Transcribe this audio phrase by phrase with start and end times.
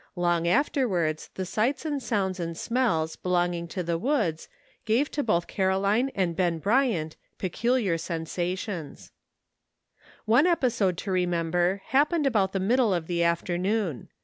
[0.15, 4.49] Long afterwards the sights and sounds and smells be longing to the woods
[4.83, 9.11] gave to both Caroline and Ben Bryant peculiar sensations.
[10.25, 10.25] 29 30 SOMt:THI!
[10.25, 10.31] VG TO REMEMBER.
[10.31, 11.11] One episode to
[11.77, 14.07] remember happened about the middle of the afternoon.